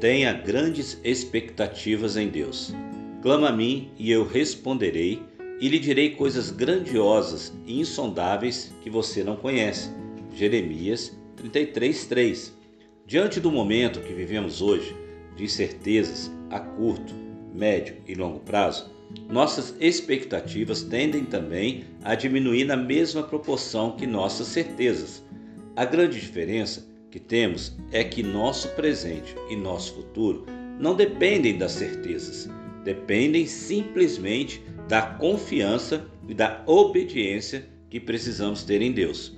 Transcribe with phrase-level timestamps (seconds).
[0.00, 2.72] tenha grandes expectativas em Deus.
[3.20, 5.22] Clama a mim e eu responderei
[5.60, 9.90] e lhe direi coisas grandiosas e insondáveis que você não conhece.
[10.32, 12.52] Jeremias 33:3.
[13.06, 14.94] Diante do momento que vivemos hoje,
[15.36, 17.12] de incertezas a curto,
[17.52, 18.90] médio e longo prazo,
[19.28, 25.24] nossas expectativas tendem também a diminuir na mesma proporção que nossas certezas.
[25.74, 30.44] A grande diferença que temos é que nosso presente e nosso futuro
[30.78, 32.48] não dependem das certezas,
[32.84, 39.36] dependem simplesmente da confiança e da obediência que precisamos ter em Deus.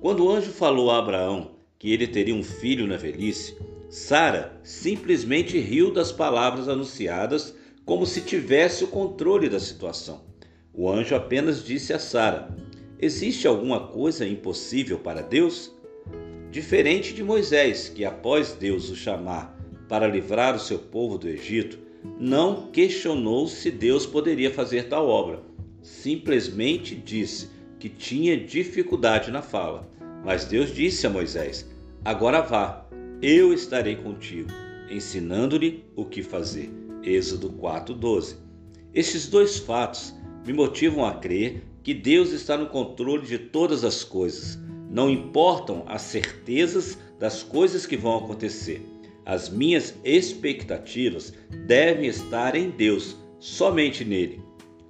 [0.00, 3.56] Quando o anjo falou a Abraão que ele teria um filho na velhice,
[3.88, 7.54] Sara simplesmente riu das palavras anunciadas
[7.84, 10.24] como se tivesse o controle da situação.
[10.72, 12.54] O anjo apenas disse a Sara:
[13.00, 15.75] Existe alguma coisa impossível para Deus?
[16.56, 19.54] Diferente de Moisés, que após Deus o chamar
[19.90, 21.78] para livrar o seu povo do Egito,
[22.18, 25.42] não questionou se Deus poderia fazer tal obra.
[25.82, 29.86] Simplesmente disse que tinha dificuldade na fala.
[30.24, 31.68] Mas Deus disse a Moisés:
[32.02, 32.88] Agora vá,
[33.20, 34.48] eu estarei contigo,
[34.90, 36.70] ensinando-lhe o que fazer.
[37.02, 38.36] Êxodo 4:12.
[38.94, 40.14] Estes dois fatos
[40.46, 44.58] me motivam a crer que Deus está no controle de todas as coisas.
[44.96, 48.80] Não importam as certezas das coisas que vão acontecer.
[49.26, 51.34] As minhas expectativas
[51.66, 54.42] devem estar em Deus, somente nele.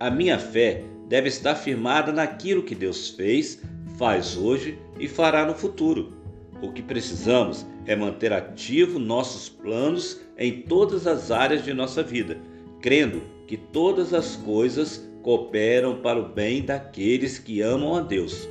[0.00, 3.62] A minha fé deve estar firmada naquilo que Deus fez,
[3.96, 6.12] faz hoje e fará no futuro.
[6.60, 12.40] O que precisamos é manter ativo nossos planos em todas as áreas de nossa vida,
[12.80, 18.48] crendo que todas as coisas cooperam para o bem daqueles que amam a Deus.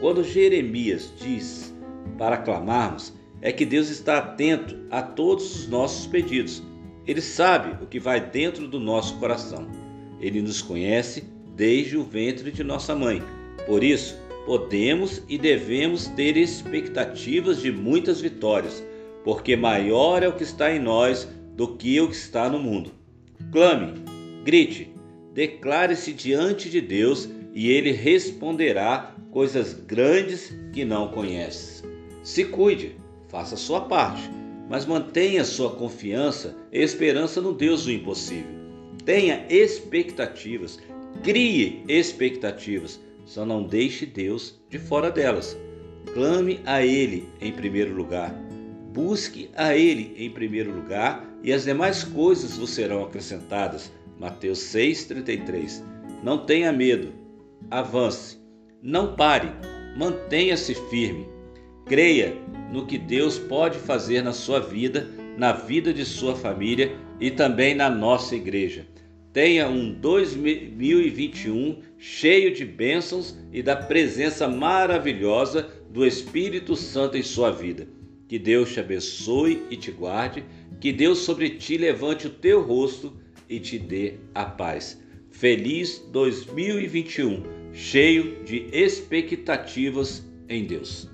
[0.00, 1.74] Quando Jeremias diz
[2.16, 6.62] para clamarmos, é que Deus está atento a todos os nossos pedidos.
[7.06, 9.66] Ele sabe o que vai dentro do nosso coração.
[10.20, 11.24] Ele nos conhece
[11.56, 13.22] desde o ventre de nossa mãe.
[13.66, 18.82] Por isso, podemos e devemos ter expectativas de muitas vitórias,
[19.24, 22.92] porque maior é o que está em nós do que o que está no mundo.
[23.52, 23.94] Clame,
[24.44, 24.92] grite,
[25.34, 31.82] declare-se diante de Deus e ele responderá coisas grandes que não conheces.
[32.22, 32.96] Se cuide,
[33.28, 34.30] faça a sua parte,
[34.68, 38.58] mas mantenha sua confiança e esperança no Deus do impossível.
[39.04, 40.78] Tenha expectativas,
[41.22, 45.54] crie expectativas só não deixe Deus de fora delas.
[46.14, 48.34] Clame a Ele em primeiro lugar.
[48.90, 53.92] Busque a Ele em primeiro lugar e as demais coisas vos serão acrescentadas.
[54.18, 55.82] Mateus 6,33.
[56.24, 57.12] Não tenha medo.
[57.70, 58.38] Avance.
[58.82, 59.50] Não pare.
[59.96, 61.26] Mantenha-se firme.
[61.86, 62.34] Creia
[62.72, 67.74] no que Deus pode fazer na sua vida, na vida de sua família e também
[67.74, 68.86] na nossa igreja.
[69.32, 77.50] Tenha um 2021 cheio de bênçãos e da presença maravilhosa do Espírito Santo em sua
[77.50, 77.88] vida.
[78.26, 80.44] Que Deus te abençoe e te guarde,
[80.80, 83.16] que Deus sobre ti levante o teu rosto
[83.48, 85.00] e te dê a paz.
[85.38, 91.08] Feliz 2021, cheio de expectativas em Deus.